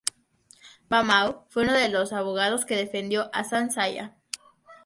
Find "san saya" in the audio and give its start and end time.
3.43-4.15